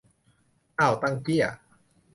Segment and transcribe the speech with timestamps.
[0.79, 1.47] อ่าวตังเกี๋ย